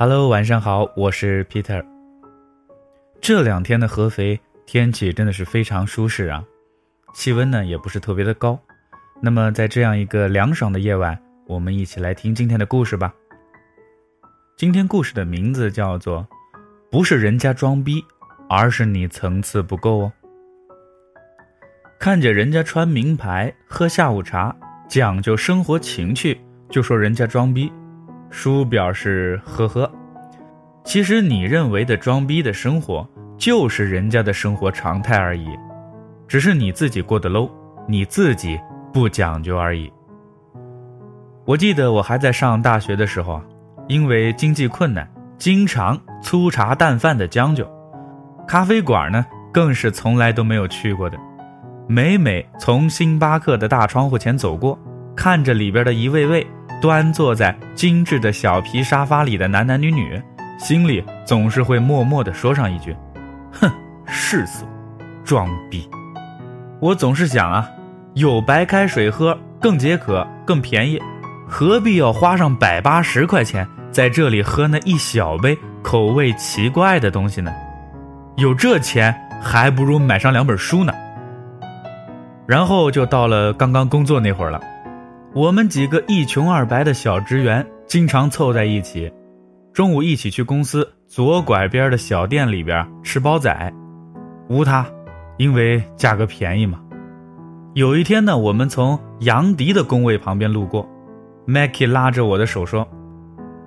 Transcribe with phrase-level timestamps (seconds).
[0.00, 1.84] Hello，晚上好，我是 Peter。
[3.20, 6.44] 这两天的合肥天气真的是非常舒适啊，
[7.14, 8.56] 气温呢也不是特别的高。
[9.20, 13.12] 那么在这样一个凉爽的夜晚，我们一起来听今天的故事吧。
[14.56, 16.24] 今天故事的名字叫做
[16.92, 18.00] “不是人家装逼，
[18.48, 20.12] 而是你层次不够哦”。
[21.98, 24.54] 看见人家穿名牌、喝下午茶、
[24.88, 26.40] 讲究生活情趣，
[26.70, 27.72] 就说人家装逼。
[28.30, 29.90] 叔表示呵呵，
[30.84, 35.48] 其实你认为的装逼的生活，就是人家的生活常态而已，
[36.26, 37.50] 只是你自己过得 low，
[37.86, 38.58] 你自己
[38.92, 39.90] 不讲究而已。
[41.44, 43.44] 我记得我还在上大学的时候啊，
[43.86, 47.66] 因为经济困难，经常粗茶淡饭的将就，
[48.46, 51.18] 咖啡馆呢更是从来都没有去过的。
[51.86, 54.78] 每每从星巴克的大窗户前走过，
[55.16, 56.46] 看着里边的一位位。
[56.80, 60.20] 端坐在精致的小皮沙发里的男男女女，
[60.58, 62.96] 心里总是会默默地说上一句
[63.52, 63.70] ：“哼，
[64.06, 64.64] 世俗，
[65.24, 65.88] 装逼。”
[66.80, 67.68] 我总是想啊，
[68.14, 71.00] 有白开水喝更解渴、更便宜，
[71.48, 77.52] 何必要花上百八十块钱在这里喝那一小杯口味奇怪的东西呢？
[78.36, 80.92] 有这钱，还不如买上两本书呢。
[82.46, 84.60] 然后就到了刚刚工作那会儿了。
[85.38, 89.08] 我们几个一穷二白的小职员经常凑在一起，
[89.72, 93.72] 中午一起去公司左拐边的小店里边吃煲仔，
[94.48, 94.84] 无他，
[95.36, 96.80] 因为价格便宜嘛。
[97.74, 100.84] 有一天呢，我们从杨迪的工位旁边路过
[101.46, 102.84] ，Mackie 拉着我的手说：“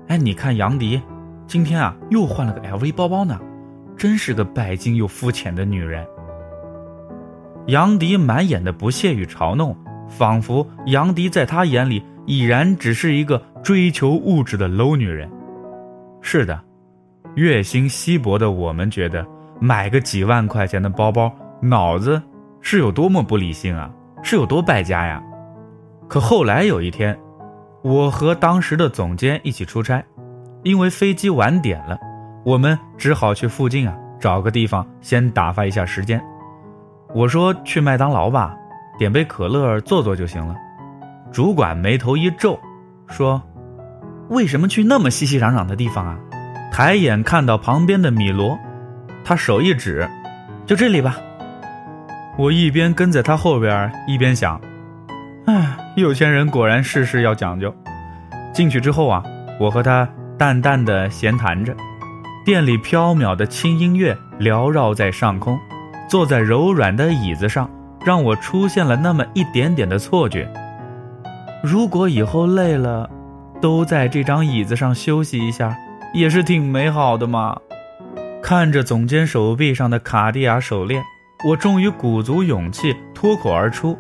[0.10, 1.02] 哎，你看杨迪，
[1.48, 3.40] 今天啊又换了个 LV 包包呢，
[3.96, 6.06] 真是个拜金又肤浅的女人。”
[7.68, 9.74] 杨迪满眼的不屑与嘲弄。
[10.12, 15.28] 仿佛杨迪在他眼里已然只是一个追求物质的 low 女人。
[16.22, 16.62] 是的，
[17.36, 19.26] 月薪稀薄的我们觉得
[19.60, 21.32] 买个几万块钱的包包，
[21.62, 22.22] 脑子
[22.60, 23.90] 是有多么不理性啊，
[24.22, 25.24] 是有多败家呀！
[26.08, 27.18] 可后来有一天，
[27.84, 30.04] 我和当时的总监一起出差，
[30.64, 31.98] 因为飞机晚点了，
[32.46, 36.22] 我们只好去附近啊找个地方先打发一下时间。
[37.16, 38.56] 我说去麦当劳吧。
[39.02, 40.56] 点杯可乐坐坐就行了。
[41.32, 42.60] 主管眉头一皱，
[43.08, 43.42] 说
[44.30, 46.20] ：“为什么去那么熙熙攘攘的地方啊？”
[46.72, 48.56] 抬眼看到旁边的米罗，
[49.24, 50.08] 他手一指
[50.68, 51.18] ：“就这里吧。”
[52.38, 54.62] 我一边跟在他后边，一边想
[55.48, 57.74] ：“唉，有钱人果然事事要讲究。”
[58.54, 59.24] 进去之后啊，
[59.60, 60.08] 我和他
[60.38, 61.76] 淡淡的闲谈着，
[62.46, 65.58] 店里飘渺的轻音乐缭绕在上空，
[66.08, 67.68] 坐在柔软的椅子上。
[68.06, 70.52] 让我出现了那么一点点的错觉。
[71.64, 73.10] 如果以后累了，
[73.62, 75.78] 都在这张椅子上休息一下，
[76.14, 77.58] 也是挺美好的嘛。
[78.42, 81.04] 看着总监手臂上的卡地亚手链，
[81.48, 83.96] 我终于鼓足勇气脱口而出：“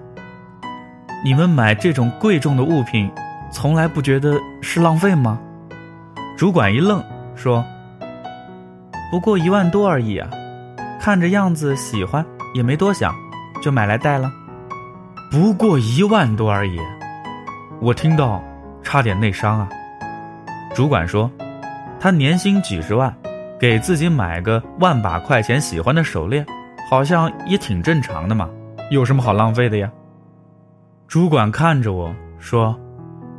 [1.23, 3.11] 你们买这种贵重的物品，
[3.51, 5.39] 从来不觉得是浪费吗？”
[6.35, 7.03] 主管一愣，
[7.35, 7.63] 说
[9.11, 10.27] ：“不过一万多而已啊，
[10.99, 12.25] 看着样子喜欢，
[12.55, 13.13] 也没多想。”
[13.61, 14.33] 就买来戴了，
[15.29, 16.79] 不过一万多而已，
[17.79, 18.43] 我听到
[18.81, 19.69] 差点内伤啊。
[20.73, 21.29] 主管说，
[21.99, 23.15] 他年薪几十万，
[23.59, 26.43] 给自己买个万把块钱喜欢的手链，
[26.89, 28.49] 好像也挺正常的嘛，
[28.89, 29.91] 有什么好浪费的呀？
[31.07, 32.75] 主管看着我说，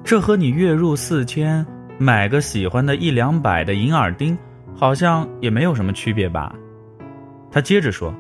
[0.04, 1.66] 这和你月入四千
[1.98, 4.38] 买个喜欢的一两百的银耳钉，
[4.76, 6.54] 好像也没有什么区别吧？
[7.50, 8.14] 他接着说。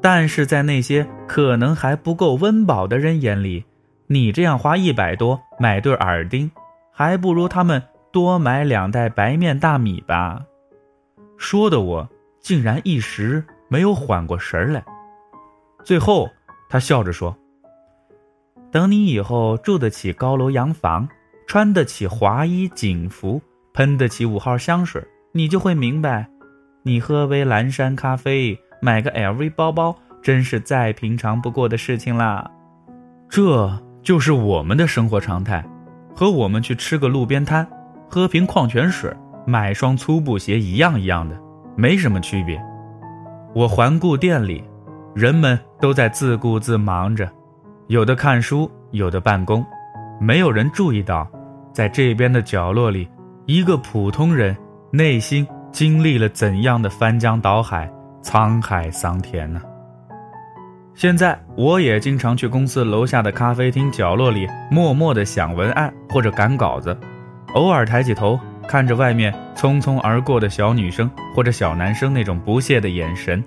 [0.00, 3.64] 但是在那些可能还不够温饱的人眼里，
[4.06, 6.50] 你这样花一百多买对耳钉，
[6.92, 7.82] 还不如他们
[8.12, 10.44] 多买两袋白面大米吧。
[11.36, 12.08] 说的我
[12.40, 14.84] 竟然一时没有缓过神来。
[15.84, 16.28] 最后，
[16.68, 17.36] 他笑着说
[18.70, 21.08] ：“等你以后住得起高楼洋房，
[21.46, 23.40] 穿得起华衣锦服，
[23.74, 25.02] 喷得起五号香水，
[25.32, 26.28] 你就会明白，
[26.82, 32.50] 你喝杯蓝山咖啡。”买个 LV 包包，真是再平常不过的事情啦。
[33.28, 33.70] 这
[34.02, 35.64] 就是我们的生活常态，
[36.14, 37.66] 和我们去吃个路边摊，
[38.08, 39.12] 喝瓶矿泉水，
[39.46, 41.38] 买双粗布鞋一样一样的，
[41.76, 42.60] 没什么区别。
[43.54, 44.64] 我环顾店里，
[45.14, 47.28] 人们都在自顾自忙着，
[47.88, 49.64] 有的看书，有的办公，
[50.20, 51.28] 没有人注意到，
[51.72, 53.08] 在这边的角落里，
[53.46, 54.56] 一个普通人
[54.90, 57.90] 内心经历了怎样的翻江倒海。
[58.22, 59.60] 沧海桑田呢。
[60.94, 66.98] 现在我也经常去公司楼下的咖啡厅角落里，默默的想文案或者赶稿子，
[67.54, 73.42] 偶尔抬起头看着外面匆匆而过的小女生或者小男生那种不屑的眼神，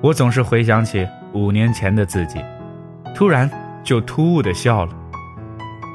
[0.00, 2.40] 我总是回想起五年前的自己，
[3.16, 3.50] 突然
[3.82, 4.92] 就突兀的笑了。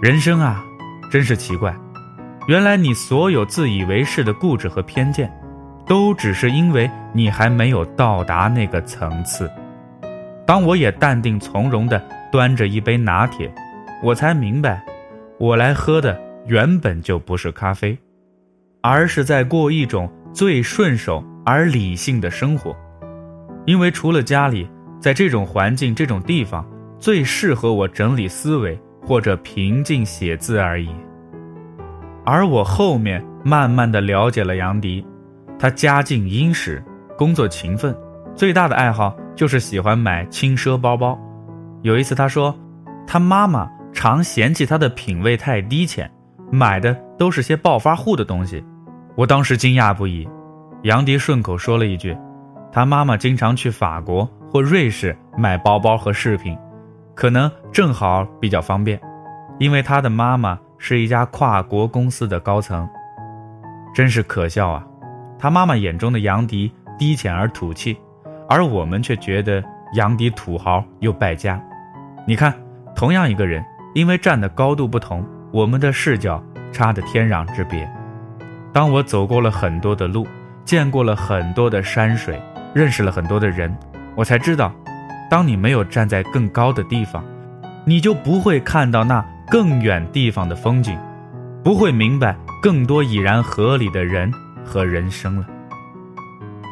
[0.02, 0.62] 人生啊，
[1.10, 1.74] 真是奇怪，
[2.48, 5.32] 原来你所有自以为是的固执和偏见，
[5.92, 9.52] 都只是因为你还没有到达那个层次。
[10.46, 12.02] 当我也淡定从容地
[12.32, 13.54] 端着一杯拿铁，
[14.02, 14.82] 我才明白，
[15.38, 17.98] 我来喝的原本就不是咖啡，
[18.80, 22.74] 而是在过一种最顺手而理性的生活。
[23.66, 24.66] 因为除了家里，
[24.98, 26.66] 在这种环境、这种地方，
[27.00, 30.90] 最适合我整理思维或者平静写字而已。
[32.24, 35.06] 而我后面慢慢的了解了杨迪，
[35.62, 36.84] 他家境殷实，
[37.16, 37.96] 工作勤奋，
[38.36, 39.16] 最大的爱好。
[39.36, 41.18] 就是喜欢买轻奢包包。
[41.84, 42.54] 有一次，他说，
[43.08, 46.12] 他妈妈常嫌弃他的品味太低浅，
[46.52, 48.64] 买的都是些暴发户的东西。
[49.16, 50.28] 我当时惊讶不已。
[50.82, 52.18] 杨迪顺口说了一句
[52.74, 56.58] ：“他妈妈经常去法国或瑞士买包包和饰品，
[57.16, 59.00] 可能正好比较方便，
[59.60, 62.88] 因为他的妈妈是一家跨国公司的高层。”
[63.96, 64.86] 真是可笑啊！
[65.42, 67.98] 他妈妈眼中的杨迪低浅而土气。
[68.48, 71.62] 而我们却觉得杨迪土豪又败家。
[72.28, 72.54] 你看，
[72.94, 73.64] 同样一个人，
[73.96, 77.90] 因为站的高度不同，我们的视角差的天壤之别。
[78.74, 80.28] 当我走过了很多的路，
[80.66, 82.40] 见过了很多的山水，
[82.74, 83.74] 认识了很多的人，
[84.16, 84.72] 我才知道，
[85.30, 87.24] 当你没有站在更高的地方，
[87.86, 91.00] 你就不会看到那更远地方的风景，
[91.64, 94.32] 不会明白更多已然合理的人
[94.66, 95.46] 和人生了。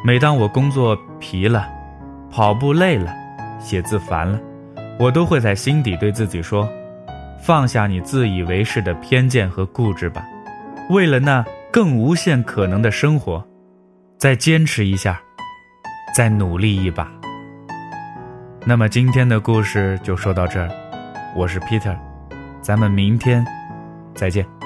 [0.04, 1.68] 每当我工作疲了，
[2.30, 3.14] 跑步累了，
[3.58, 4.40] 写字烦了，
[4.98, 6.68] 我都会在心底对自己说
[7.42, 10.26] ：“放下你自以为是的偏见和固执吧，
[10.88, 13.46] 为了那更无限可能的生活，
[14.16, 15.20] 再坚持一下，
[16.14, 17.10] 再努力一把。”
[18.66, 20.70] 那么今天的故事就说到这儿，
[21.34, 21.96] 我是 Peter，
[22.60, 23.44] 咱们明天
[24.14, 24.59] 再见。